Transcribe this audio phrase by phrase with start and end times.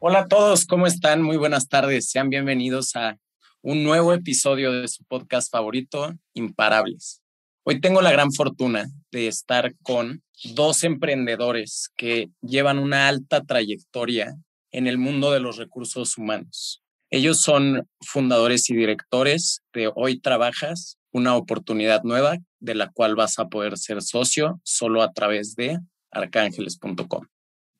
[0.00, 1.22] Hola a todos, ¿cómo están?
[1.22, 2.08] Muy buenas tardes.
[2.08, 3.18] Sean bienvenidos a
[3.62, 7.20] un nuevo episodio de su podcast favorito, Imparables.
[7.64, 10.22] Hoy tengo la gran fortuna de estar con
[10.54, 14.36] dos emprendedores que llevan una alta trayectoria
[14.70, 16.80] en el mundo de los recursos humanos.
[17.10, 23.40] Ellos son fundadores y directores de Hoy Trabajas, una oportunidad nueva de la cual vas
[23.40, 25.80] a poder ser socio solo a través de
[26.12, 27.26] arcángeles.com.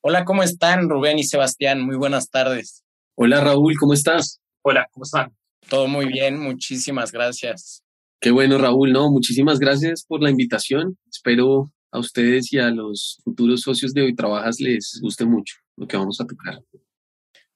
[0.01, 1.81] Hola, ¿cómo están Rubén y Sebastián?
[1.81, 2.85] Muy buenas tardes.
[3.15, 4.39] Hola Raúl, ¿cómo estás?
[4.61, 5.35] Hola, ¿cómo están?
[5.67, 7.83] Todo muy bien, muchísimas gracias.
[8.21, 10.97] Qué bueno Raúl, no, muchísimas gracias por la invitación.
[11.11, 15.85] Espero a ustedes y a los futuros socios de Hoy Trabajas les guste mucho lo
[15.85, 16.63] que vamos a tocar.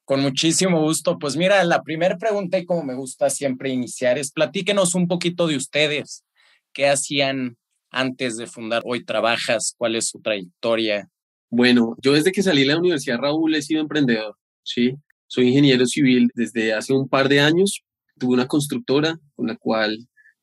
[0.03, 1.17] Con muchísimo gusto.
[1.17, 5.47] Pues mira, la primera pregunta y como me gusta siempre iniciar es platíquenos un poquito
[5.47, 6.25] de ustedes.
[6.73, 7.55] ¿Qué hacían
[7.89, 9.75] antes de fundar Hoy Trabajas?
[9.77, 11.09] ¿Cuál es su trayectoria?
[11.55, 14.95] Bueno, yo desde que salí de la universidad, Raúl, he sido emprendedor, ¿sí?
[15.27, 17.83] Soy ingeniero civil desde hace un par de años.
[18.17, 19.95] Tuve una constructora con la cual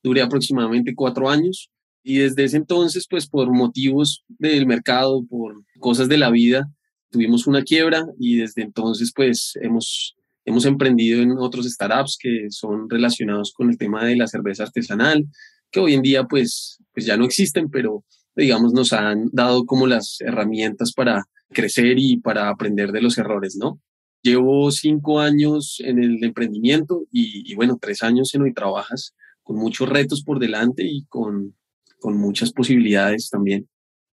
[0.04, 1.68] duré aproximadamente cuatro años.
[2.04, 6.70] Y desde ese entonces, pues por motivos del mercado, por cosas de la vida,
[7.10, 12.88] tuvimos una quiebra y desde entonces, pues hemos, hemos emprendido en otros startups que son
[12.88, 15.26] relacionados con el tema de la cerveza artesanal,
[15.72, 18.04] que hoy en día, pues, pues ya no existen, pero
[18.36, 23.56] digamos, nos han dado como las herramientas para crecer y para aprender de los errores,
[23.56, 23.80] ¿no?
[24.22, 29.56] Llevo cinco años en el emprendimiento y, y bueno, tres años en hoy trabajas con
[29.56, 31.56] muchos retos por delante y con,
[31.98, 33.68] con muchas posibilidades también.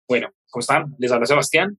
[0.07, 0.95] Bueno, ¿cómo están?
[0.99, 1.77] Les habla Sebastián.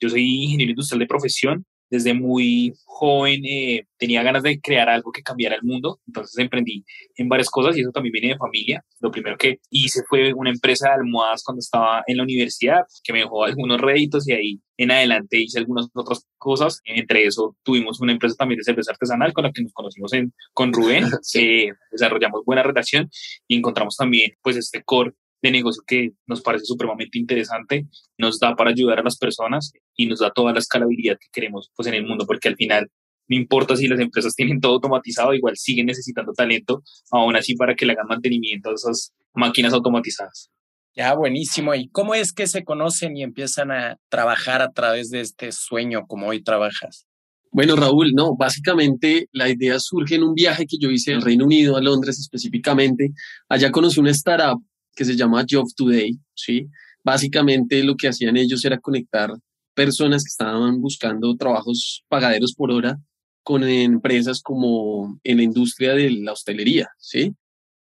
[0.00, 5.12] Yo soy ingeniero industrial de profesión desde muy joven eh, tenía ganas de crear algo
[5.12, 6.86] que cambiara el mundo, entonces emprendí
[7.16, 8.82] en varias cosas y eso también viene de familia.
[8.98, 13.12] Lo primero que hice fue una empresa de almohadas cuando estaba en la universidad, que
[13.12, 16.80] me dejó algunos réditos y ahí en adelante hice algunas otras cosas.
[16.86, 20.32] Entre eso tuvimos una empresa también de cerveza artesanal con la que nos conocimos en,
[20.54, 21.04] con Rubén,
[21.34, 23.10] eh, desarrollamos buena relación
[23.46, 27.86] y encontramos también pues este core de negocio que nos parece supremamente interesante,
[28.16, 31.70] nos da para ayudar a las personas y nos da toda la escalabilidad que queremos
[31.74, 32.88] pues, en el mundo, porque al final
[33.28, 37.74] no importa si las empresas tienen todo automatizado, igual siguen necesitando talento, aún así para
[37.74, 40.50] que le hagan mantenimiento a esas máquinas automatizadas.
[40.94, 41.74] Ya, buenísimo.
[41.74, 46.06] ¿Y cómo es que se conocen y empiezan a trabajar a través de este sueño
[46.06, 47.06] como hoy trabajas?
[47.50, 51.44] Bueno, Raúl, no, básicamente la idea surge en un viaje que yo hice al Reino
[51.44, 53.12] Unido, a Londres específicamente.
[53.48, 54.62] Allá conocí una startup
[54.94, 56.68] que se llama Job Today, ¿sí?
[57.04, 59.32] Básicamente lo que hacían ellos era conectar
[59.74, 62.98] personas que estaban buscando trabajos pagaderos por hora
[63.42, 67.34] con empresas como en la industria de la hostelería, ¿sí?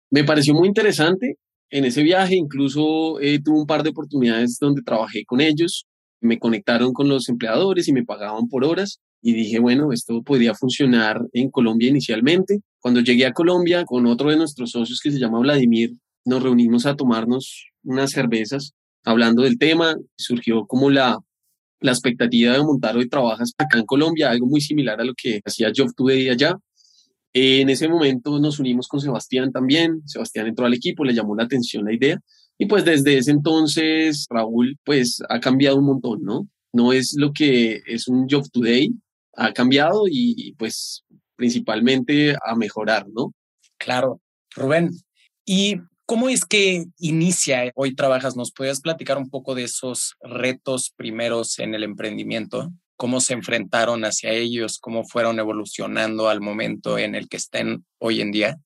[0.10, 1.38] Me pareció muy interesante.
[1.70, 5.86] En ese viaje incluso eh, tuve un par de oportunidades donde trabajé con ellos,
[6.22, 10.54] me conectaron con los empleadores y me pagaban por horas y dije, bueno, esto podría
[10.54, 12.60] funcionar en Colombia inicialmente.
[12.80, 15.92] Cuando llegué a Colombia con otro de nuestros socios que se llama Vladimir,
[16.26, 19.96] nos reunimos a tomarnos unas cervezas hablando del tema.
[20.18, 21.20] Surgió como la,
[21.80, 25.42] la expectativa de montar hoy trabajas acá en Colombia, algo muy similar a lo que
[25.46, 26.56] hacía Job Today allá.
[27.34, 30.02] En ese momento nos unimos con Sebastián también.
[30.06, 32.20] Sebastián entró al equipo, le llamó la atención la idea.
[32.58, 36.48] Y pues desde ese entonces, Raúl, pues ha cambiado un montón, ¿no?
[36.74, 38.90] No es lo que es un Job Today,
[39.34, 41.04] ha cambiado y pues
[41.36, 43.34] principalmente a mejorar, ¿no?
[43.78, 44.22] Claro.
[44.56, 44.92] Rubén,
[45.46, 45.76] y
[46.08, 48.36] ¿Cómo es que inicia Hoy Trabajas?
[48.36, 52.72] ¿Nos podías platicar un poco de esos retos primeros en el emprendimiento?
[52.96, 54.78] ¿Cómo se enfrentaron hacia ellos?
[54.78, 58.60] ¿Cómo fueron evolucionando al momento en el que estén hoy en día?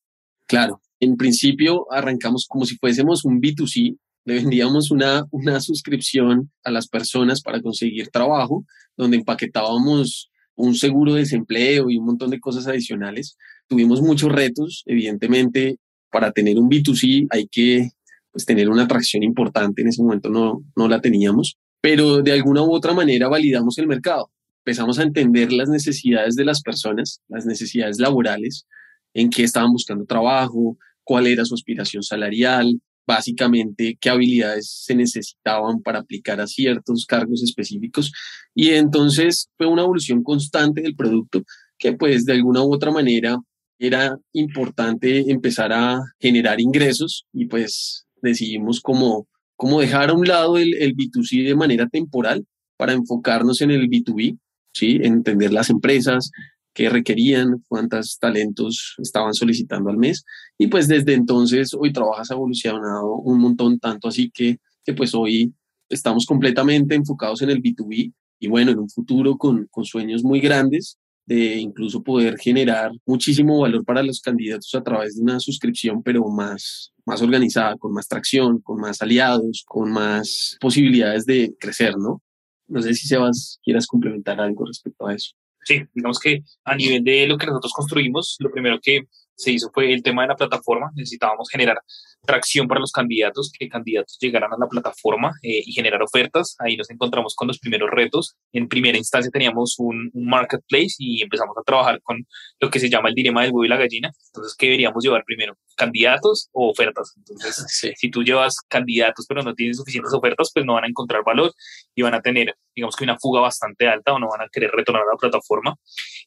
[0.47, 6.71] Claro, en principio arrancamos como si fuésemos un B2C, le vendíamos una, una suscripción a
[6.71, 8.65] las personas para conseguir trabajo,
[8.97, 13.37] donde empaquetábamos un seguro de desempleo y un montón de cosas adicionales.
[13.69, 15.77] Tuvimos muchos retos, evidentemente
[16.11, 17.89] para tener un B2C hay que
[18.31, 19.81] pues, tener una atracción importante.
[19.81, 23.87] En ese momento no, no la teníamos, pero de alguna u otra manera validamos el
[23.87, 24.31] mercado.
[24.65, 28.65] Empezamos a entender las necesidades de las personas, las necesidades laborales,
[29.13, 35.81] en qué estaban buscando trabajo, cuál era su aspiración salarial, básicamente qué habilidades se necesitaban
[35.81, 38.11] para aplicar a ciertos cargos específicos.
[38.53, 41.43] Y entonces fue una evolución constante del producto
[41.79, 43.39] que pues de alguna u otra manera
[43.79, 50.57] era importante empezar a generar ingresos y pues decidimos como, como dejar a un lado
[50.57, 52.45] el, el B2C de manera temporal
[52.77, 54.37] para enfocarnos en el B2B,
[54.73, 54.99] ¿sí?
[55.01, 56.29] entender las empresas,
[56.73, 60.23] qué requerían, cuántos talentos estaban solicitando al mes.
[60.57, 65.53] Y pues desde entonces hoy trabajas evolucionado un montón, tanto así que, que pues hoy
[65.89, 70.39] estamos completamente enfocados en el B2B y bueno, en un futuro con, con sueños muy
[70.39, 70.97] grandes
[71.29, 76.27] de incluso poder generar muchísimo valor para los candidatos a través de una suscripción, pero
[76.27, 82.23] más, más organizada, con más tracción, con más aliados, con más posibilidades de crecer, ¿no?
[82.67, 85.35] No sé si Sebas quieras complementar algo respecto a eso.
[85.65, 89.01] Sí, digamos que a nivel de lo que nosotros construimos, lo primero que
[89.39, 90.91] se hizo fue el tema de la plataforma.
[90.95, 91.79] Necesitábamos generar
[92.25, 96.57] tracción para los candidatos, que candidatos llegaran a la plataforma eh, y generar ofertas.
[96.59, 98.35] Ahí nos encontramos con los primeros retos.
[98.51, 102.27] En primera instancia teníamos un, marketplace y empezamos a trabajar con
[102.59, 104.11] lo que se llama el dilema del huevo y la gallina.
[104.27, 105.57] Entonces, ¿qué deberíamos llevar primero?
[105.77, 107.13] ¿Candidatos o ofertas?
[107.15, 107.65] Entonces,
[107.97, 111.53] si tú llevas candidatos pero no tienes suficientes ofertas, pues no van a encontrar valor
[111.95, 114.71] y van a tener, digamos que una fuga bastante alta o no van a querer
[114.71, 115.75] retornar a la plataforma.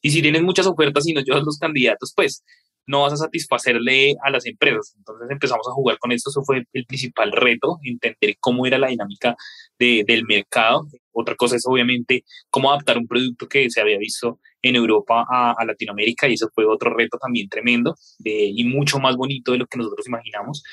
[0.01, 2.43] Y si tienes muchas ofertas y no llevas los candidatos, pues
[2.85, 4.93] no vas a satisfacerle a las empresas.
[4.97, 8.87] Entonces empezamos a jugar con esto, eso fue el principal reto, entender cómo era la
[8.87, 9.35] dinámica
[9.79, 10.87] del mercado.
[11.11, 15.65] Otra cosa es obviamente cómo adaptar un producto que se había visto en Europa a,
[15.65, 19.77] Latinoamérica y eso fue otro reto también tremendo y mucho más bonito de lo que
[19.77, 20.63] nosotros imaginamos.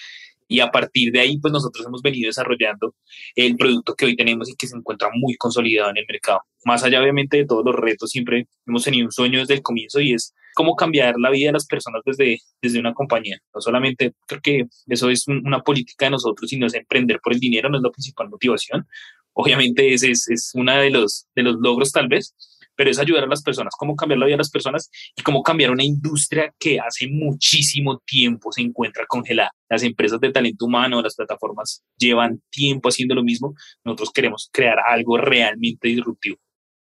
[0.51, 2.97] Y a partir de ahí, pues nosotros hemos venido desarrollando
[3.37, 6.41] el producto que hoy tenemos y que se encuentra muy consolidado en el mercado.
[6.65, 10.01] Más allá, obviamente, de todos los retos, siempre hemos tenido un sueño desde el comienzo
[10.01, 13.39] y es cómo cambiar la vida de las personas desde, desde una compañía.
[13.55, 17.39] No solamente creo que eso es una política de nosotros, sino es emprender por el
[17.39, 18.89] dinero, no es la principal motivación.
[19.35, 22.35] Obviamente ese es, es uno de los, de los logros tal vez,
[22.81, 25.43] pero es ayudar a las personas, cómo cambiar la vida de las personas y cómo
[25.43, 29.53] cambiar una industria que hace muchísimo tiempo se encuentra congelada.
[29.69, 33.53] Las empresas de talento humano, las plataformas llevan tiempo haciendo lo mismo.
[33.85, 36.39] Nosotros queremos crear algo realmente disruptivo.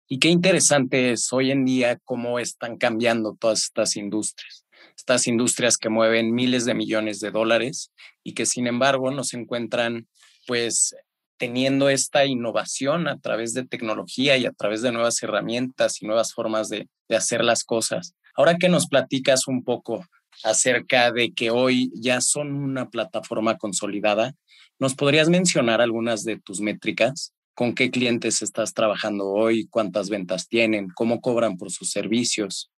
[0.07, 4.67] Y qué interesante es hoy en día cómo están cambiando todas estas industrias.
[4.95, 7.91] Estas industrias que mueven miles de millones de dólares
[8.23, 10.07] y que sin embargo no se encuentran
[10.45, 10.95] pues
[11.39, 16.33] teniendo esta innovación a través de tecnología y a través de nuevas herramientas y nuevas
[16.33, 18.13] formas de, hacer las cosas.
[18.35, 20.05] Ahora que nos platicas un poco
[20.43, 24.35] acerca de que hoy ya son una plataforma consolidada,
[24.77, 27.33] ¿nos podrías mencionar algunas de tus métricas?
[27.55, 29.65] ¿Con qué clientes estás trabajando hoy?
[29.67, 30.89] ¿Cuántas ventas tienen?
[30.93, 32.69] ¿Cómo cobran por sus servicios?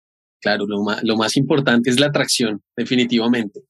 [0.40, 3.60] Claro, lo más, lo más importante es la atracción, definitivamente.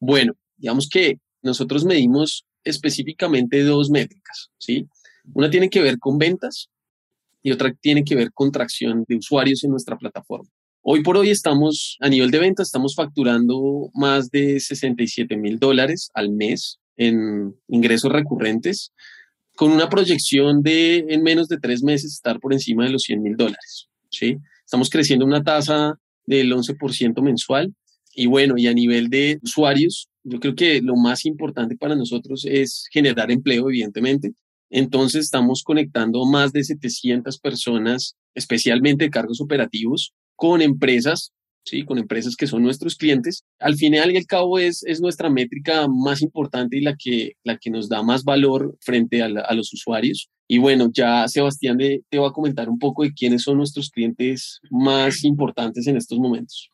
[0.00, 4.86] Bueno, digamos que nosotros medimos específicamente dos métricas, ¿sí?
[5.34, 6.70] Una tiene que ver con ventas
[7.42, 10.48] y otra tiene que ver con tracción de usuarios en nuestra plataforma.
[10.82, 16.10] Hoy por hoy estamos, a nivel de ventas, estamos facturando más de 67 mil dólares
[16.14, 18.92] al mes en ingresos recurrentes,
[19.54, 23.22] con una proyección de en menos de tres meses estar por encima de los 100
[23.22, 23.88] mil dólares.
[24.10, 24.38] ¿sí?
[24.64, 27.74] Estamos creciendo una tasa del 11% mensual.
[28.14, 32.44] Y bueno, y a nivel de usuarios, yo creo que lo más importante para nosotros
[32.46, 34.32] es generar empleo, evidentemente.
[34.70, 41.32] Entonces estamos conectando más de 700 personas, especialmente de cargos operativos, con empresas,
[41.64, 41.84] ¿sí?
[41.84, 43.44] con empresas que son nuestros clientes.
[43.58, 47.56] Al final y al cabo es, es nuestra métrica más importante y la que, la
[47.56, 50.28] que nos da más valor frente a, a los usuarios.
[50.46, 54.60] Y bueno, ya Sebastián te va a comentar un poco de quiénes son nuestros clientes
[54.70, 56.70] más importantes en estos momentos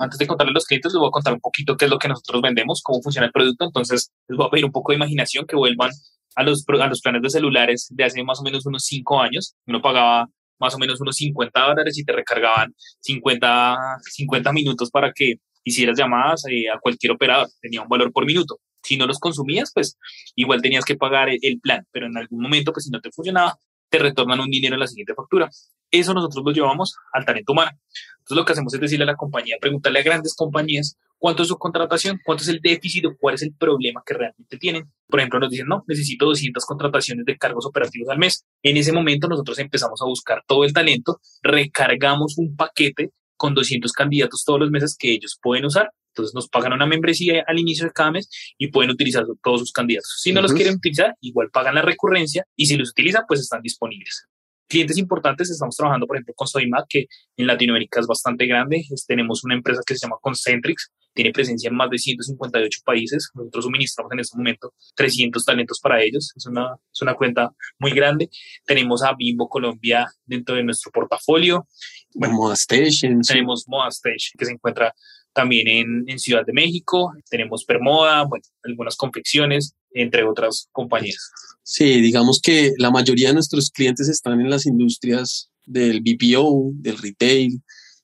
[0.00, 1.98] antes de contarles a los clientes, les voy a contar un poquito qué es lo
[1.98, 3.66] que nosotros vendemos, cómo funciona el producto.
[3.66, 5.90] Entonces, les voy a pedir un poco de imaginación que vuelvan
[6.36, 9.54] a los, a los planes de celulares de hace más o menos unos cinco años.
[9.66, 10.26] Uno pagaba
[10.58, 15.98] más o menos unos 50 dólares y te recargaban 50, 50 minutos para que hicieras
[15.98, 17.48] llamadas eh, a cualquier operador.
[17.60, 18.58] Tenía un valor por minuto.
[18.82, 19.98] Si no los consumías, pues
[20.34, 23.10] igual tenías que pagar el, el plan, pero en algún momento, pues si no te
[23.10, 23.58] funcionaba,
[23.90, 25.50] te retornan un dinero en la siguiente factura.
[25.90, 27.72] Eso nosotros lo llevamos al talento humano.
[28.18, 31.48] Entonces lo que hacemos es decirle a la compañía, preguntarle a grandes compañías cuánto es
[31.48, 34.90] su contratación, cuánto es el déficit o cuál es el problema que realmente tienen.
[35.08, 38.44] Por ejemplo, nos dicen, no, necesito 200 contrataciones de cargos operativos al mes.
[38.62, 43.90] En ese momento nosotros empezamos a buscar todo el talento, recargamos un paquete con 200
[43.92, 45.90] candidatos todos los meses que ellos pueden usar.
[46.10, 49.72] Entonces nos pagan una membresía al inicio de cada mes y pueden utilizar todos sus
[49.72, 50.18] candidatos.
[50.20, 53.62] Si no los quieren utilizar, igual pagan la recurrencia y si los utilizan, pues están
[53.62, 54.26] disponibles
[54.70, 58.84] clientes importantes, estamos trabajando, por ejemplo, con Sodimac, que en Latinoamérica es bastante grande.
[59.06, 63.30] tenemos una empresa que se llama Concentrix, tiene presencia en más de 158 países.
[63.34, 66.32] Nosotros suministramos en este momento 300 talentos para ellos.
[66.36, 68.30] Es una, es una cuenta muy grande.
[68.64, 71.66] Tenemos a Bimbo Colombia dentro de nuestro portafolio.
[72.14, 73.20] Bueno, Moda Station.
[73.22, 74.94] Tenemos Moda Station, que se encuentra
[75.32, 77.12] también en, Ciudad de México.
[77.28, 78.26] Tenemos Permoda,
[78.62, 81.30] algunas confecciones, entre otras compañías.
[81.62, 86.98] Sí, digamos que la mayoría de nuestros clientes están en las industrias del BPO, del
[86.98, 87.62] retail,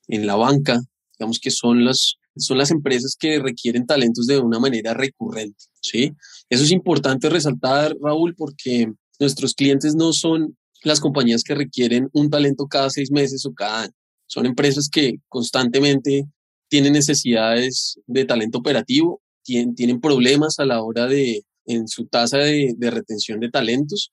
[0.09, 0.80] en la banca.
[1.18, 5.64] Digamos que son las, son las empresas que requieren talentos de una manera recurrente.
[5.80, 6.12] ¿sí?
[6.49, 12.30] Eso es importante resaltar, Raúl, porque nuestros clientes no son las compañías que requieren un
[12.30, 13.92] talento cada seis meses o cada año.
[14.26, 16.26] Son empresas que constantemente
[16.68, 22.38] tienen necesidades de talento operativo, tienen, tienen problemas a la hora de, en su tasa
[22.38, 24.12] de, de retención de talentos,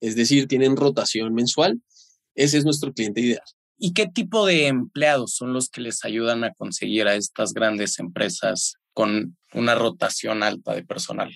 [0.00, 1.80] es decir, tienen rotación mensual.
[2.34, 3.44] Ese es nuestro cliente ideal.
[3.78, 7.98] ¿Y qué tipo de empleados son los que les ayudan a conseguir a estas grandes
[7.98, 11.30] empresas con una rotación alta de personal?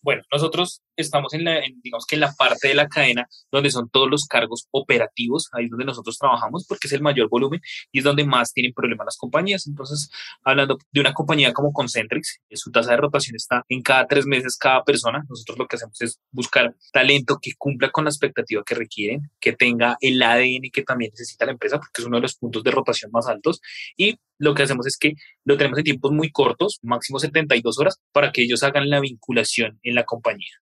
[0.00, 3.70] Bueno, nosotros estamos en la, en, digamos que en la parte de la cadena donde
[3.70, 7.60] son todos los cargos operativos, ahí es donde nosotros trabajamos porque es el mayor volumen
[7.90, 9.66] y es donde más tienen problemas las compañías.
[9.66, 10.10] Entonces,
[10.44, 14.56] hablando de una compañía como Concentrix, su tasa de rotación está en cada tres meses
[14.56, 15.24] cada persona.
[15.28, 19.52] Nosotros lo que hacemos es buscar talento que cumpla con la expectativa que requieren, que
[19.52, 22.70] tenga el ADN que también necesita la empresa porque es uno de los puntos de
[22.70, 23.60] rotación más altos
[23.96, 28.00] y lo que hacemos es que lo tenemos en tiempos muy cortos, máximo 72 horas,
[28.10, 30.61] para que ellos hagan la vinculación en la compañía.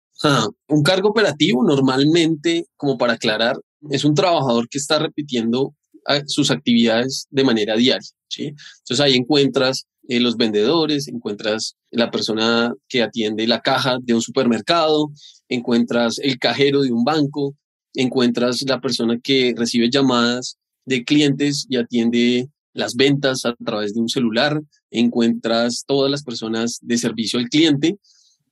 [0.69, 3.57] Un cargo operativo normalmente, como para aclarar,
[3.91, 5.75] es un trabajador que está repitiendo
[6.07, 8.07] ah, sus actividades de manera diaria.
[8.29, 8.55] ¿sí?
[8.81, 14.21] Entonces ahí encuentras eh, los vendedores, encuentras la persona que atiende la caja de un
[14.21, 15.11] supermercado,
[15.49, 17.55] encuentras el cajero de un banco,
[17.95, 24.01] encuentras la persona que recibe llamadas de clientes y atiende las ventas a través de
[24.01, 24.61] un celular,
[24.91, 27.97] encuentras todas las personas de servicio al cliente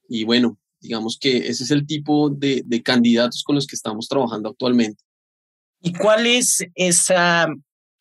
[0.08, 4.08] y bueno, digamos que ese es el tipo de, de candidatos con los que estamos
[4.08, 5.02] trabajando actualmente.
[5.80, 7.46] ¿Y cuál es esa,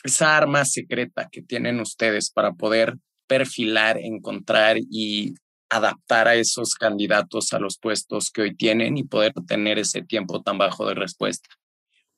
[0.04, 2.96] esa arma secreta que tienen ustedes para poder
[3.28, 5.36] perfilar, encontrar y
[5.70, 10.42] adaptar a esos candidatos a los puestos que hoy tienen y poder tener ese tiempo
[10.42, 11.50] tan bajo de respuesta?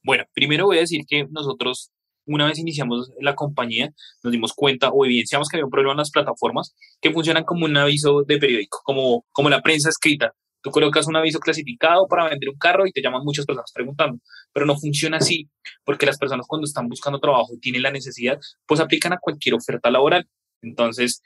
[0.03, 1.91] Bueno, primero voy a decir que nosotros
[2.25, 3.91] una vez iniciamos la compañía,
[4.23, 7.65] nos dimos cuenta o evidenciamos que había un problema en las plataformas que funcionan como
[7.65, 10.33] un aviso de periódico, como, como la prensa escrita.
[10.61, 14.19] Tú colocas un aviso clasificado para vender un carro y te llaman muchas personas preguntando,
[14.51, 15.49] pero no funciona así,
[15.83, 19.55] porque las personas cuando están buscando trabajo y tienen la necesidad, pues aplican a cualquier
[19.55, 20.27] oferta laboral.
[20.61, 21.21] Entonces,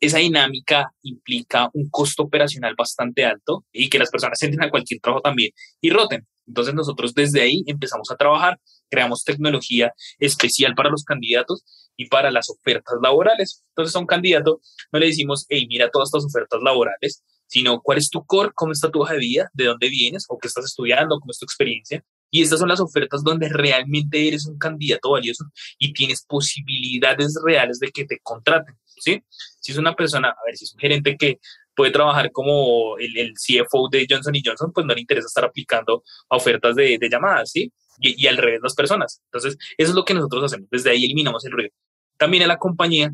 [0.00, 5.00] esa dinámica implica un costo operacional bastante alto y que las personas entren a cualquier
[5.00, 5.50] trabajo también
[5.80, 6.26] y roten.
[6.46, 11.64] Entonces nosotros desde ahí empezamos a trabajar, creamos tecnología especial para los candidatos
[11.96, 13.64] y para las ofertas laborales.
[13.70, 14.60] Entonces a un candidato
[14.92, 18.72] no le decimos, hey, mira todas estas ofertas laborales, sino cuál es tu core, cómo
[18.72, 21.44] está tu hoja de vida, de dónde vienes o qué estás estudiando, cómo es tu
[21.44, 22.04] experiencia.
[22.30, 25.44] Y estas son las ofertas donde realmente eres un candidato valioso
[25.78, 28.76] y tienes posibilidades reales de que te contraten.
[28.84, 29.22] ¿sí?
[29.60, 31.38] Si es una persona, a ver, si es un gerente que
[31.74, 36.02] puede trabajar como el, el CFO de Johnson Johnson, pues no le interesa estar aplicando
[36.28, 37.72] a ofertas de, de llamadas, ¿sí?
[38.00, 39.20] Y, al revés las personas.
[39.26, 40.68] Entonces, eso es lo que nosotros hacemos.
[40.70, 41.70] Desde ahí eliminamos el ruido.
[42.16, 43.10] También a la compañía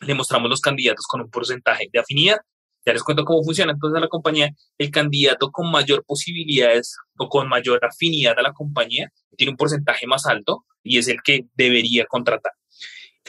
[0.00, 2.38] le mostramos los candidatos con un porcentaje de afinidad.
[2.84, 3.72] Ya les cuento cómo funciona.
[3.72, 8.52] Entonces, a la compañía, el candidato con mayor posibilidades o con mayor afinidad a la
[8.52, 12.52] compañía tiene un porcentaje más alto y es el que debería contratar.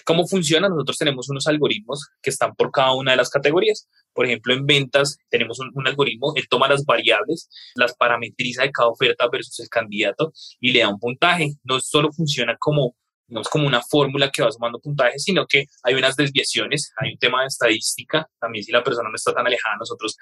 [0.06, 0.70] ¿Cómo funciona?
[0.70, 3.88] Nosotros tenemos unos algoritmos que están por cada una de las categorías.
[4.14, 8.72] Por ejemplo, en ventas tenemos un, un, algoritmo, él toma las variables, las parametriza de
[8.72, 11.54] cada oferta versus el candidato y le da un puntaje.
[11.64, 12.96] No solo funciona como,
[13.28, 17.14] no es como una fórmula que va sumando puntajes, sino que hay unas desviaciones, hay
[17.14, 18.28] un tema de estadística.
[18.40, 20.18] También si la persona no está tan alejada, nosotros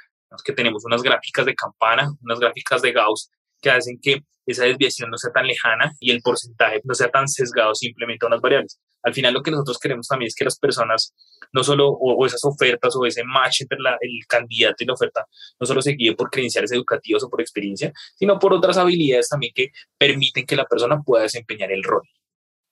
[0.46, 3.30] que tenemos unas gráficas de campana, unas gráficas de Gauss
[3.62, 7.27] que hacen que esa desviación no sea tan lejana y el porcentaje no sea tan
[7.27, 8.80] sesgado simplemente a unas variables.
[9.03, 11.13] Al final lo que nosotros queremos también es que las personas,
[11.53, 14.94] no solo, o, o esas ofertas o ese match entre la, el candidato y la
[14.94, 15.25] oferta,
[15.60, 19.53] no solo se guíe por credenciales educativas o por experiencia, sino por otras habilidades también
[19.56, 22.03] que permiten que la persona pueda desempeñar el rol.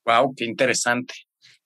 [0.06, 1.14] Wow, qué interesante.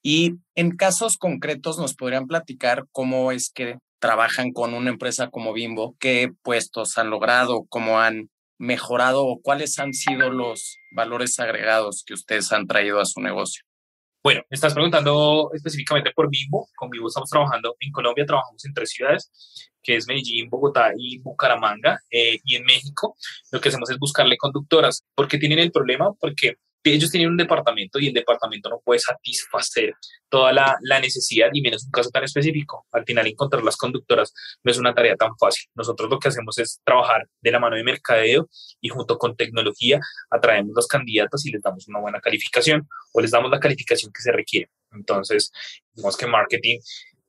[0.01, 5.53] Y en casos concretos nos podrían platicar cómo es que trabajan con una empresa como
[5.53, 12.03] Bimbo, qué puestos han logrado, cómo han mejorado o cuáles han sido los valores agregados
[12.05, 13.63] que ustedes han traído a su negocio?
[14.23, 16.69] Bueno, me estás preguntando específicamente por Bimbo.
[16.75, 19.29] Con Bimbo estamos trabajando en Colombia, trabajamos en tres ciudades,
[19.83, 21.99] que es Medellín, Bogotá y Bucaramanga.
[22.09, 23.17] Eh, y en México
[23.51, 25.03] lo que hacemos es buscarle conductoras.
[25.13, 26.13] ¿Por qué tienen el problema?
[26.21, 26.55] Porque
[26.91, 29.93] ellos tienen un departamento y el departamento no puede satisfacer
[30.29, 32.85] toda la, la, necesidad y menos un caso tan específico.
[32.91, 35.69] Al final encontrar las conductoras no es una tarea tan fácil.
[35.75, 38.49] Nosotros lo que hacemos es trabajar de la mano de mercadeo
[38.81, 39.99] y junto con tecnología
[40.29, 44.21] atraemos los candidatos y les damos una buena calificación o les damos la calificación que
[44.21, 44.69] se requiere.
[44.91, 45.51] Entonces,
[45.93, 46.79] digamos que marketing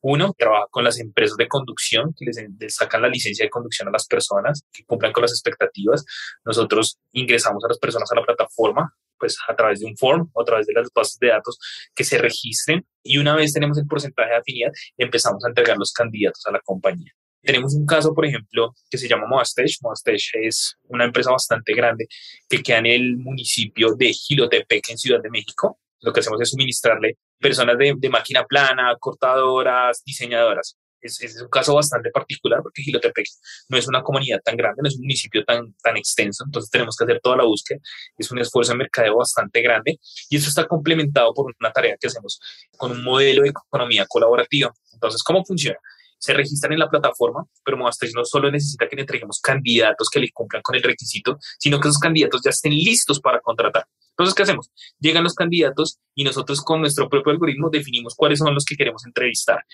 [0.07, 3.89] uno, trabaja con las empresas de conducción que les, les, sacan la licencia de conducción
[3.89, 6.05] a las personas que cumplan con las expectativas.
[6.45, 10.43] Nosotros ingresamos a las personas a la plataforma, pues a través de un form o
[10.43, 11.59] a través de las bases de datos
[11.95, 15.93] que se registren y una vez tenemos el porcentaje de afinidad, empezamos a entregar los
[15.93, 17.13] candidatos a la compañía.
[17.41, 19.79] Tenemos un caso, por ejemplo, que se llama Moastech.
[19.81, 22.09] Moastech es una empresa bastante grande
[22.49, 25.79] que queda en el municipio de Gilotepec, en Ciudad de México.
[26.01, 30.77] Lo que hacemos es suministrarle personas de, de máquina plana, cortadoras, diseñadoras.
[31.01, 33.27] Es, es, un caso bastante particular porque Gilotepec
[33.69, 36.97] no es una comunidad tan grande, no es un municipio tan, tan extenso, entonces tenemos
[36.97, 37.79] que hacer toda la búsqueda.
[38.17, 39.99] Es un esfuerzo de mercadeo bastante grande
[40.31, 42.41] y eso está complementado por una tarea que hacemos
[42.79, 44.73] con un modelo de economía colaborativa.
[44.95, 45.79] Entonces, ¿cómo funciona?
[46.25, 50.21] se registran en la plataforma, pero Moastech no solo necesita que le entreguemos candidatos que
[50.21, 53.85] le cumplan con el requisito, sino que esos candidatos ya estén listos para contratar.
[54.17, 54.71] Entonces, ¿qué hacemos?
[55.01, 59.05] Llegan los candidatos y nosotros con nuestro propio algoritmo definimos cuáles son los que queremos
[59.05, 59.65] entrevistar.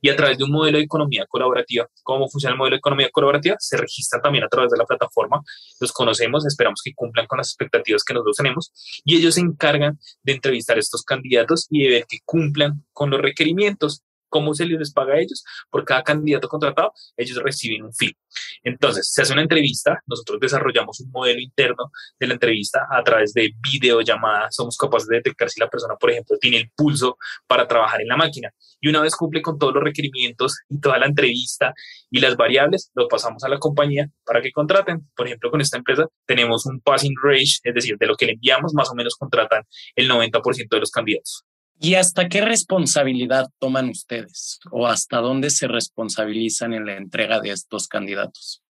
[0.00, 3.10] Y a través de un modelo de economía colaborativa, ¿cómo funciona el modelo de economía
[3.10, 3.56] colaborativa?
[3.58, 5.42] Se registran también a través de la plataforma,
[5.80, 8.72] los conocemos, esperamos que cumplan con las expectativas que nosotros tenemos
[9.04, 13.10] y ellos se encargan de entrevistar a estos candidatos y de ver que cumplan con
[13.10, 15.44] los requerimientos ¿Cómo se les paga a ellos?
[15.70, 18.16] Por cada candidato contratado, ellos reciben un fee.
[18.62, 23.32] Entonces, se hace una entrevista, nosotros desarrollamos un modelo interno de la entrevista a través
[23.32, 27.66] de videollamada, somos capaces de detectar si la persona, por ejemplo, tiene el pulso para
[27.66, 28.50] trabajar en la máquina.
[28.80, 31.74] Y una vez cumple con todos los requerimientos y toda la entrevista
[32.10, 35.08] y las variables, lo pasamos a la compañía para que contraten.
[35.16, 38.32] Por ejemplo, con esta empresa tenemos un passing rate, es decir, de lo que le
[38.32, 39.64] enviamos, más o menos contratan
[39.96, 41.44] el 90% de los candidatos.
[41.80, 47.50] ¿Y hasta qué responsabilidad toman ustedes o hasta dónde se responsabilizan en la entrega de
[47.50, 48.62] estos candidatos?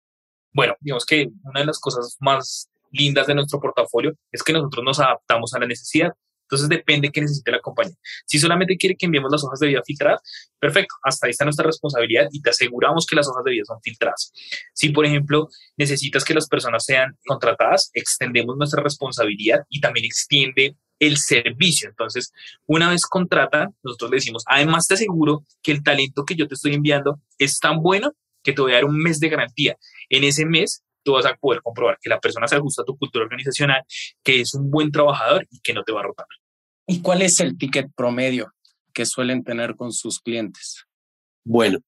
[0.53, 4.85] Bueno, digamos que una de las cosas más lindas de nuestro portafolio es que nosotros
[4.85, 6.13] nos adaptamos a la necesidad.
[6.43, 7.95] Entonces depende qué necesite la compañía.
[8.27, 10.21] Si solamente quiere que enviemos las hojas de vida filtradas,
[10.59, 13.81] perfecto, hasta ahí está nuestra responsabilidad y te aseguramos que las hojas de vida son
[13.83, 14.33] filtradas.
[14.73, 20.77] Si, por ejemplo, necesitas que las personas sean contratadas, extendemos nuestra responsabilidad y también extiende
[20.99, 21.89] el servicio.
[21.89, 22.33] Entonces,
[22.67, 26.55] una vez contratan, nosotros le decimos, además te aseguro que el talento que yo te
[26.55, 29.77] estoy enviando es tan bueno que te voy a dar un mes de garantía.
[30.09, 32.97] En ese mes tú vas a poder comprobar que la persona se ajusta a tu
[32.97, 33.83] cultura organizacional,
[34.23, 36.27] que es un buen trabajador y que no te va a rotar.
[36.87, 38.53] ¿Y cuál es el ticket promedio
[38.93, 40.85] que suelen tener con sus clientes?
[41.45, 41.79] Bueno,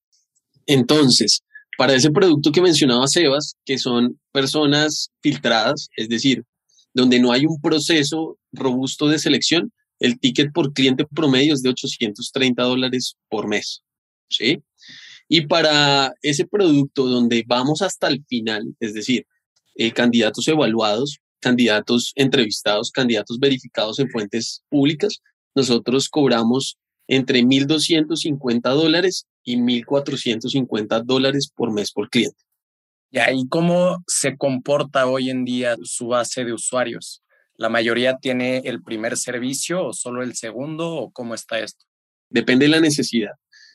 [0.67, 1.43] entonces,
[1.77, 6.45] para ese producto que mencionaba Sebas, que son personas filtradas, es decir,
[6.93, 11.71] donde no hay un proceso robusto de selección, el ticket por cliente promedio es de
[11.71, 13.83] 830 dólares por mes.
[14.29, 14.63] ¿sí?
[15.29, 19.27] Y para ese producto donde vamos hasta el final, es decir,
[19.77, 25.21] eh, candidatos evaluados, candidatos entrevistados, candidatos verificados en fuentes públicas,
[25.55, 32.43] nosotros cobramos entre 1.250 dólares y 1.450 dólares por mes por cliente.
[33.13, 37.23] ¿Y cómo se comporta hoy en día su base de usuarios?
[37.61, 41.85] ¿La mayoría tiene el primer servicio o solo el segundo o cómo está esto?
[42.31, 43.33] Depende de la necesidad.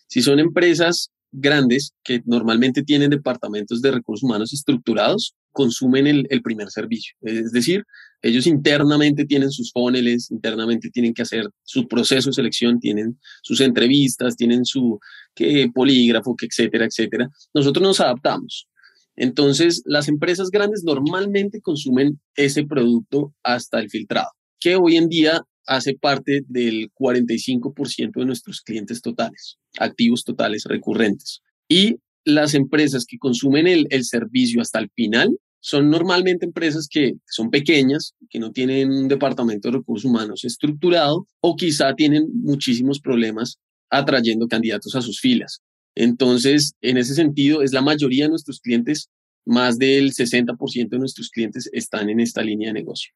[0.07, 6.71] Si son empresas grandes que normalmente tienen departamentos de recursos humanos estructurados, consumen el, primer
[6.71, 7.15] servicio.
[7.21, 7.83] Es decir,
[8.23, 13.61] ellos internamente tienen sus funnels, internamente tienen que hacer su proceso de selección, tienen sus
[13.61, 14.99] entrevistas, tienen su
[15.35, 17.29] que, polígrafo, que etcétera, etcétera.
[17.53, 18.67] Nosotros nos adaptamos.
[19.15, 25.41] Entonces, las empresas grandes normalmente consumen ese producto hasta el filtrado, que hoy en día
[25.67, 31.41] hace parte del 45% de nuestros clientes totales, activos totales recurrentes.
[31.67, 37.49] Y las empresas que consumen el, servicio hasta el final son normalmente empresas que son
[37.49, 43.57] pequeñas, que no tienen un departamento de recursos humanos estructurado o quizá tienen muchísimos problemas
[43.89, 45.61] atrayendo candidatos a sus filas.
[45.95, 49.09] Entonces, en ese sentido, es la mayoría de nuestros clientes,
[49.45, 53.13] más del 60% de nuestros clientes están en esta línea de negocio.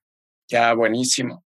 [0.47, 1.43] Ya, buenísimo.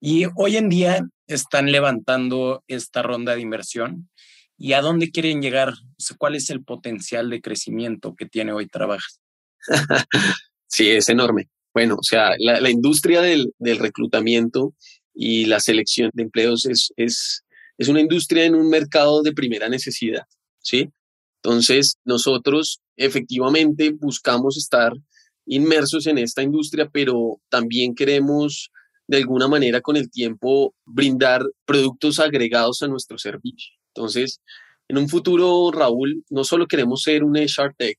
[0.00, 4.10] Y hoy en día están levantando esta ronda de inversión.
[4.58, 5.74] ¿Y a dónde quieren llegar?
[6.18, 9.20] ¿Cuál es el potencial de crecimiento que tiene hoy Trabajas?
[10.66, 11.48] sí, es enorme.
[11.74, 14.74] Bueno, o sea, la, industria del, del, reclutamiento
[15.12, 17.44] y la selección de empleos es, es,
[17.76, 20.24] es una industria en un mercado de primera necesidad.
[20.66, 20.90] ¿Sí?
[21.42, 24.92] Entonces, nosotros efectivamente buscamos estar
[25.46, 28.70] inmersos en esta industria, pero también queremos
[29.06, 33.74] de alguna manera con el tiempo brindar productos agregados a nuestro servicio.
[33.94, 34.40] Entonces,
[34.88, 37.96] en un futuro, Raúl, no solo queremos ser un HR Tech,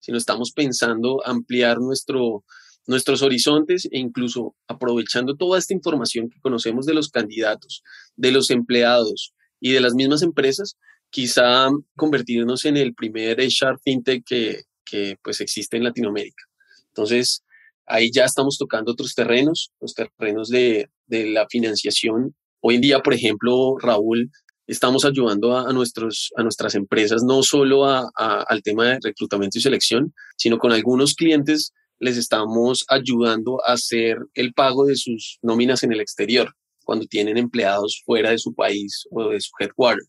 [0.00, 2.44] sino estamos pensando ampliar nuestro,
[2.88, 7.84] nuestros horizontes e incluso aprovechando toda esta información que conocemos de los candidatos,
[8.16, 10.76] de los empleados y de las mismas empresas,
[11.10, 16.44] quizá convertirnos en el primer HR FinTech que, que pues existe en Latinoamérica.
[16.88, 17.42] Entonces,
[17.86, 22.34] ahí ya estamos tocando otros terrenos, los terrenos de, de la financiación.
[22.60, 24.30] Hoy en día, por ejemplo, Raúl,
[24.66, 29.62] estamos ayudando a, nuestros, a nuestras empresas no solo a, al tema de reclutamiento y
[29.62, 35.82] selección, sino con algunos clientes les estamos ayudando a hacer el pago de sus nóminas
[35.82, 40.06] en el exterior cuando tienen empleados fuera de su país o de su headquarter.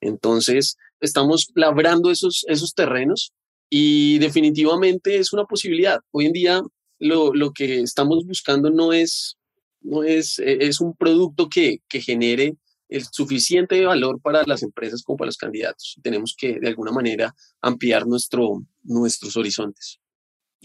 [0.00, 3.32] Entonces, estamos labrando esos, esos terrenos
[3.70, 6.00] y definitivamente es una posibilidad.
[6.10, 6.62] Hoy en día
[6.98, 9.36] lo, lo que estamos buscando no es,
[9.80, 12.56] no es, e, es un producto que, que genere
[12.88, 15.96] el suficiente valor para las empresas como para los candidatos.
[16.02, 20.00] Tenemos que de alguna manera ampliar nuestro, nuestros horizontes.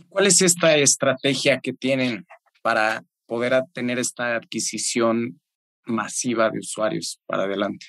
[0.09, 2.25] ¿Cuál es esta estrategia que tienen
[2.61, 5.39] para poder tener esta adquisición
[5.85, 7.85] masiva de usuarios para adelante?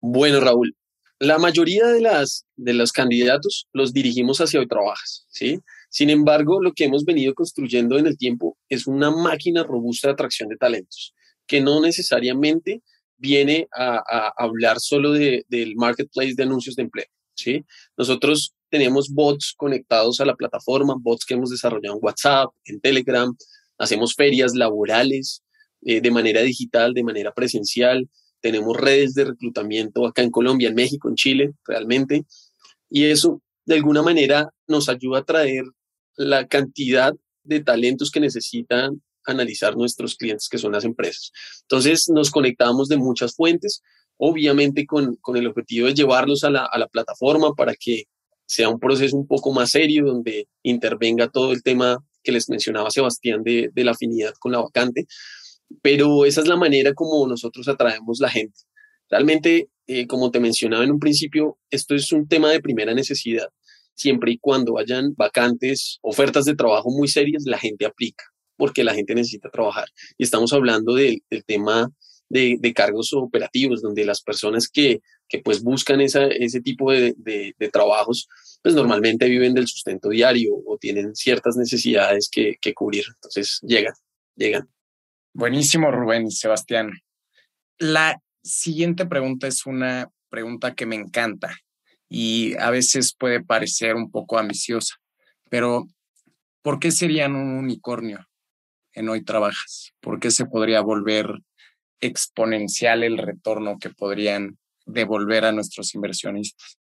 [0.00, 0.74] Bueno, Raúl,
[1.18, 5.60] la mayoría de, las, de los candidatos los dirigimos hacia hoy trabajas, ¿sí?
[5.88, 10.12] Sin embargo, lo que hemos venido construyendo en el tiempo es una máquina robusta de
[10.12, 11.14] atracción de talentos,
[11.46, 12.82] que no necesariamente
[13.16, 17.06] viene a, hablar solo de, del marketplace de anuncios de empleo.
[17.34, 17.64] ¿sí?
[17.96, 23.34] Nosotros tenemos bots conectados a la plataforma, bots que hemos desarrollado en WhatsApp, en Telegram,
[23.78, 25.42] hacemos ferias laborales
[25.82, 28.08] eh, de manera digital, de manera presencial,
[28.46, 32.26] tenemos redes de reclutamiento acá en Colombia, en México, en Chile, realmente,
[32.88, 35.64] y eso de alguna manera nos ayuda a traer
[36.14, 41.32] la cantidad de talentos que necesitan analizar nuestros clientes, que son las empresas.
[41.62, 43.82] Entonces, nos conectamos de muchas fuentes,
[44.16, 48.04] obviamente con, con el objetivo de llevarlos a la, a la plataforma para que
[48.46, 52.92] sea un proceso un poco más serio, donde intervenga todo el tema que les mencionaba
[52.92, 55.08] Sebastián de, de la afinidad con la vacante.
[55.82, 58.58] Pero esa es la manera como nosotros atraemos la gente.
[59.08, 63.48] Realmente, eh, como te mencionaba en un principio, esto es un tema de primera necesidad.
[63.94, 68.24] Siempre y cuando hayan vacantes, ofertas de trabajo muy serias, la gente aplica
[68.56, 69.88] porque la gente necesita trabajar.
[70.18, 71.90] Y estamos hablando del tema
[72.28, 77.68] de, cargos operativos, donde las personas que, que pues buscan esa, ese tipo de, de,
[77.70, 78.28] trabajos,
[78.62, 83.04] pues normalmente viven del sustento diario o tienen ciertas necesidades que, que cubrir.
[83.14, 83.94] Entonces llegan,
[84.34, 84.68] llegan.
[85.38, 86.92] Buenísimo, Rubén y Sebastián.
[87.76, 91.54] La siguiente pregunta es una pregunta que me encanta
[92.08, 94.94] y a veces puede parecer un poco ambiciosa,
[95.50, 95.88] pero
[96.62, 98.26] ¿por qué serían un unicornio?
[98.94, 99.92] en hoy trabajas?
[100.00, 101.26] ¿Por qué se podría volver
[102.00, 106.78] exponencial el retorno que podrían devolver a nuestros inversionistas?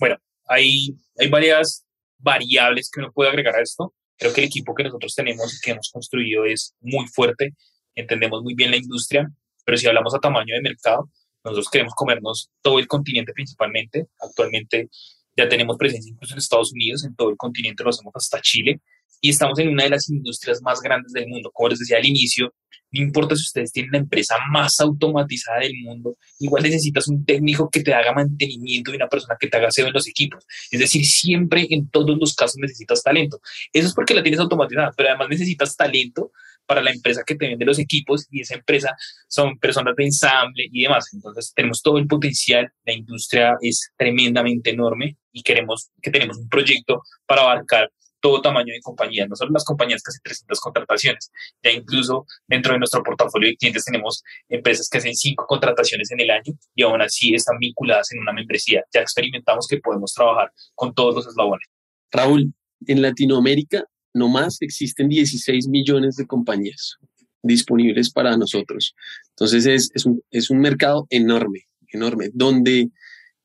[0.00, 0.16] Bueno,
[0.48, 1.86] hay, hay varias
[2.18, 3.94] variables que uno puede agregar a esto.
[4.18, 7.54] Creo que el equipo que nosotros tenemos y que hemos construido es muy fuerte,
[7.94, 9.30] entendemos muy bien la industria,
[9.64, 11.10] pero si hablamos a tamaño de mercado,
[11.44, 14.06] nosotros queremos comernos todo el continente principalmente.
[14.20, 14.88] Actualmente
[15.36, 18.80] ya tenemos presencia incluso en Estados Unidos, en todo el continente lo hacemos hasta Chile
[19.20, 21.50] y estamos en una de las industrias más grandes del mundo.
[21.52, 22.52] Como les decía al inicio,
[22.90, 27.70] no importa si ustedes tienen la empresa más automatizada del mundo, igual necesitas un técnico
[27.70, 30.44] que te haga mantenimiento y una persona que te haga SEO en los equipos.
[30.70, 33.40] Es decir, siempre en todos los casos necesitas talento.
[33.72, 36.32] Eso es porque la tienes automatizada, pero además necesitas talento
[36.66, 38.94] para la empresa que te vende los equipos y esa empresa
[39.28, 41.12] son personas de ensamble y demás.
[41.12, 46.48] Entonces tenemos todo el potencial, la industria es tremendamente enorme y queremos que tenemos un
[46.48, 47.90] proyecto para abarcar
[48.22, 51.30] todo tamaño de compañías, no solo las compañías casi 300 contrataciones,
[51.62, 56.20] ya incluso dentro de nuestro portafolio de clientes tenemos empresas que hacen cinco contrataciones en
[56.20, 58.84] el año y aún así están vinculadas en una membresía.
[58.94, 61.66] Ya experimentamos que podemos trabajar con todos los eslabones.
[62.12, 62.54] Raúl,
[62.86, 66.96] en Latinoamérica nomás existen 16 millones de compañías
[67.42, 68.94] disponibles para nosotros.
[69.30, 72.90] Entonces es, es, un, es un mercado enorme, enorme, donde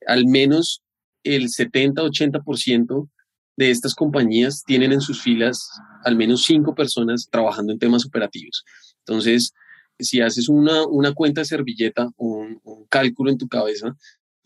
[0.05, 0.81] al menos
[1.23, 3.09] el 70-80%
[3.57, 5.67] de estas compañías tienen en sus filas
[6.03, 8.63] al menos cinco personas trabajando en temas operativos.
[8.99, 9.53] Entonces,
[9.99, 13.95] si haces una, una cuenta servilleta un, un, cálculo en tu cabeza,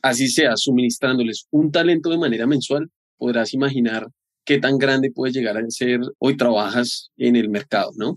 [0.02, 4.08] así sea, suministrándoles un talento de manera mensual, podrás imaginar
[4.46, 8.16] qué tan grande puede llegar a ser hoy trabajas en el mercado, ¿no?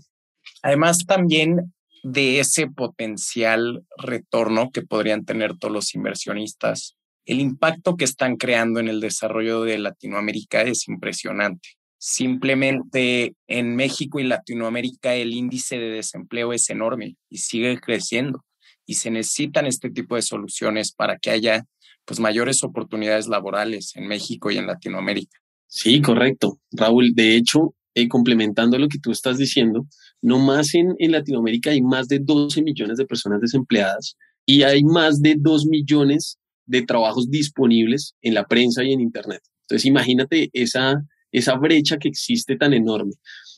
[0.61, 8.05] Además, también de ese potencial retorno que podrían tener todos los inversionistas el impacto que
[8.05, 11.69] están creando en el desarrollo de Latinoamérica es impresionante.
[11.97, 18.45] Simplemente en México y Latinoamérica el índice de desempleo es enorme y sigue creciendo
[18.85, 21.65] y se necesitan este tipo de soluciones para que haya
[22.05, 25.39] pues mayores oportunidades laborales en México y en Latinoamérica.
[25.75, 26.61] Sí, correcto.
[26.71, 29.85] Raúl, de hecho, eh, complementando lo que tú estás diciendo,
[30.21, 35.21] no más en, Latinoamérica hay más de 12 millones de personas desempleadas y hay más
[35.21, 39.41] de 2 millones de trabajos disponibles en la prensa y en Internet.
[39.63, 43.11] Entonces, imagínate esa, esa brecha que existe tan enorme.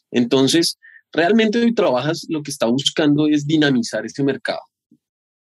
[0.09, 0.79] Entonces,
[1.11, 4.61] realmente hoy trabajas lo que está buscando es dinamizar este mercado,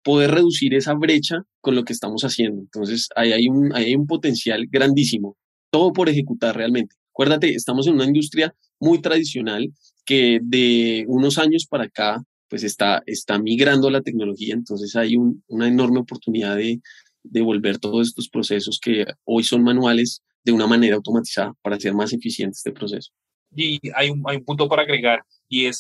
[0.04, 2.62] poder reducir esa brecha con lo que estamos haciendo.
[2.62, 5.38] Entonces, ahí hay un, hay un potencial grandísimo,
[5.74, 6.96] todo por ejecutar realmente.
[7.10, 9.74] Acuérdate, estamos en una industria muy tradicional
[10.06, 15.16] que de unos años para acá, pues está, está migrando a la tecnología, entonces hay
[15.16, 16.80] una enorme oportunidad de,
[17.24, 21.96] de volver todos estos procesos que hoy son manuales de una manera automatizada para hacer
[21.96, 23.12] más eficiente este proceso.
[23.56, 25.80] Y hay un, hay un punto para agregar y es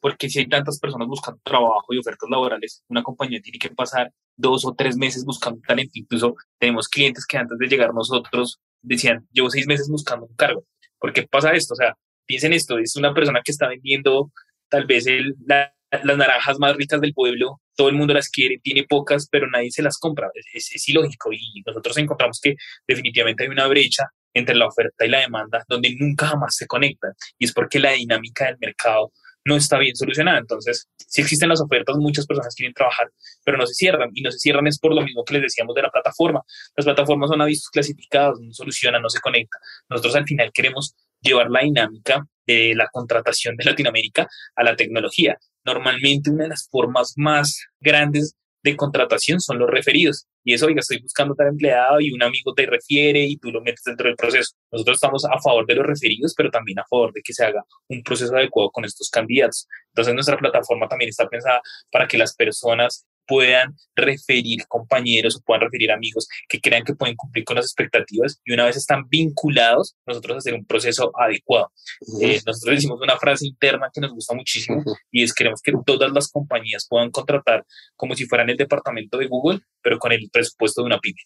[0.00, 4.14] porque si hay tantas personas buscando trabajo y ofertas laborales, una compañía tiene que pasar
[4.34, 5.92] dos o tres meses buscando talento.
[5.94, 10.64] Incluso tenemos clientes que antes de llegar nosotros decían, llevo seis meses buscando un cargo.
[10.98, 11.74] ¿Por qué pasa esto?
[11.74, 11.94] O sea,
[12.24, 14.32] piensen esto, es una persona que está vendiendo
[14.68, 18.84] tal vez el, las naranjas más ricas del pueblo, todo el mundo las quiere, tiene
[18.84, 20.28] pocas, pero nadie se las compra.
[20.52, 25.08] Es, es, ilógico y nosotros encontramos que definitivamente hay una brecha entre la oferta y
[25.08, 29.12] la demanda donde nunca jamás se conectan y es porque la dinámica del mercado
[29.46, 30.38] no está bien solucionada.
[30.38, 33.10] Entonces, si existen las ofertas, muchas personas quieren trabajar,
[33.44, 35.74] pero no se cierran y no se cierran es por lo mismo que les decíamos
[35.76, 36.42] de la plataforma.
[36.76, 39.60] Las plataformas son avisos clasificados, no solucionan, no se conectan.
[39.88, 45.38] Nosotros al final queremos llevar la dinámica de la contratación de Latinoamérica a la tecnología.
[45.64, 48.34] Normalmente una de las formas más grandes
[48.70, 50.26] de contratación son los referidos.
[50.44, 53.60] Y eso, oiga, estoy buscando tal empleado y un amigo te refiere y tú lo
[53.60, 54.54] metes dentro del proceso.
[54.70, 57.64] Nosotros estamos a favor de los referidos, pero también a favor de que se haga
[57.88, 59.66] un proceso adecuado con estos candidatos.
[59.88, 65.62] Entonces, nuestra plataforma también está pensada para que las personas puedan referir compañeros o puedan
[65.62, 69.96] referir amigos que crean que pueden cumplir con las expectativas y una vez están vinculados,
[70.06, 71.72] nosotros hacer un proceso adecuado.
[72.20, 76.12] Eh, nosotros decimos una frase interna que nos gusta muchísimo y es queremos que todas
[76.12, 77.64] las compañías puedan contratar
[77.96, 81.20] como si fueran el departamento de Google, pero con el presupuesto de una pyme.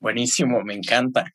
[0.00, 1.32] Buenísimo, me encanta,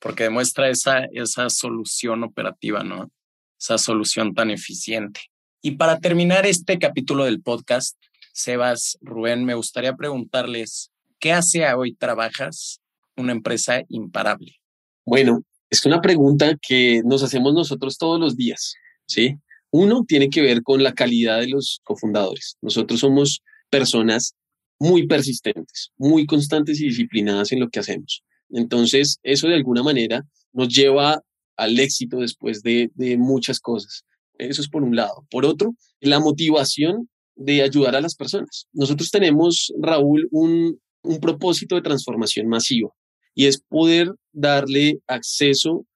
[0.00, 3.10] porque demuestra esa, esa solución operativa, ¿no?
[3.58, 5.20] Esa solución tan eficiente.
[5.62, 7.96] Y para terminar este capítulo del podcast,
[8.32, 12.80] Sebas, Rubén, me gustaría preguntarles, ¿qué hace hoy trabajas
[13.16, 14.56] una empresa imparable?
[15.04, 18.74] Bueno, es una pregunta que nos hacemos nosotros todos los días,
[19.06, 19.36] ¿sí?
[19.70, 22.56] Uno tiene que ver con la calidad de los cofundadores.
[22.60, 24.34] Nosotros somos personas
[24.78, 28.24] muy persistentes, muy constantes y disciplinadas en lo que hacemos.
[28.48, 31.22] Entonces, eso de alguna manera nos lleva
[31.56, 34.04] al éxito después de, de muchas cosas.
[34.38, 35.26] Eso es por un lado.
[35.30, 37.09] Por otro, la motivación
[37.40, 38.66] de ayudar a las personas.
[38.72, 42.94] Nosotros tenemos, Raúl, un, un propósito de transformación masivo
[43.34, 45.86] y es poder darle acceso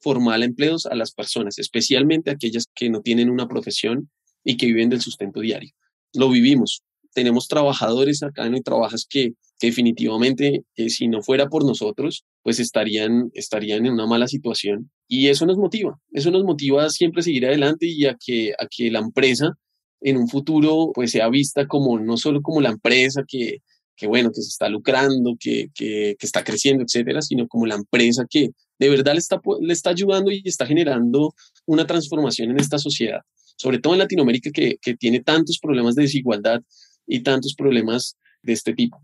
[0.00, 4.10] formal a empleos a las personas, especialmente aquellas que no tienen una profesión
[4.44, 5.70] y que viven del sustento diario.
[6.14, 6.82] Lo vivimos.
[7.12, 13.30] Tenemos trabajadores acá en Trabajas que, definitivamente, eh, si no fuera por nosotros, pues estarían,
[13.34, 14.90] estarían en una mala situación.
[15.06, 15.98] Y eso nos motiva.
[16.12, 19.56] Eso nos motiva a siempre seguir adelante y a que, a que la empresa
[20.04, 23.62] en un futuro pues sea vista como no solo como la empresa que,
[23.96, 27.76] que bueno, que se está lucrando, que, que, que, está creciendo, etcétera, sino como la
[27.76, 32.60] empresa que de verdad le está, le está ayudando y está generando una transformación en
[32.60, 33.22] esta sociedad,
[33.56, 36.60] sobre todo en Latinoamérica que, que tiene tantos problemas de desigualdad
[37.06, 39.00] y tantos problemas de este tipo.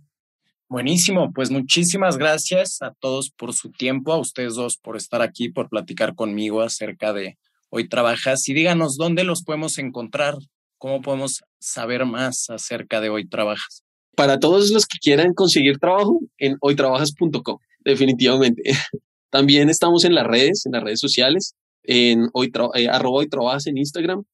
[0.68, 5.48] Buenísimo, pues muchísimas gracias a todos por su tiempo, a ustedes dos por estar aquí,
[5.48, 7.38] por platicar conmigo acerca de
[7.70, 10.36] Hoy Trabajas y díganos dónde los podemos encontrar,
[10.80, 13.82] ¿Cómo podemos saber más acerca de Hoy Trabajas?
[14.16, 18.62] Para todos los que quieran conseguir trabajo, en hoytrabajas.com, definitivamente.
[19.30, 23.66] También estamos en las redes, en las redes sociales, en hoy, eh, arroba hoy trabajas
[23.66, 24.24] en Instagram.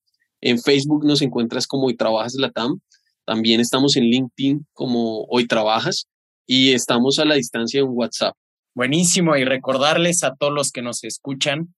[0.40, 2.78] En Facebook nos encuentras como Hoy Trabajas Latam.
[3.24, 6.06] También estamos en LinkedIn como Hoy Trabajas
[6.46, 8.36] y estamos a la distancia en WhatsApp.
[8.72, 9.36] Buenísimo.
[9.36, 11.74] Y recordarles a todos los que nos escuchan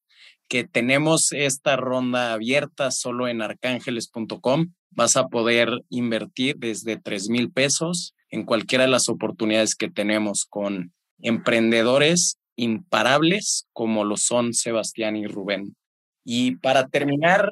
[0.48, 4.72] que tenemos esta ronda abierta solo en arcángeles.com.
[4.90, 10.46] Vas a poder invertir desde 3 mil pesos en cualquiera de las oportunidades que tenemos
[10.48, 15.76] con emprendedores imparables como lo son Sebastián y Rubén.
[16.24, 17.50] Y para terminar,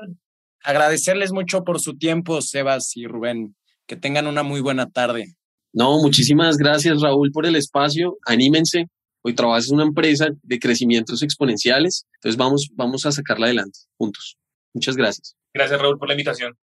[0.63, 3.55] agradecerles mucho por su tiempo, Sebas y Rubén.
[3.87, 5.37] Que tengan una muy buena tarde.
[5.73, 8.17] No, muchísimas gracias Raúl por el espacio.
[8.27, 8.87] Anímense,
[9.27, 14.39] Hoy trabajas en una empresa de crecimientos exponenciales, entonces vamos, vamos a sacarla adelante juntos.
[14.73, 15.35] Muchas gracias.
[15.53, 16.55] Gracias, Raúl, por la invitación.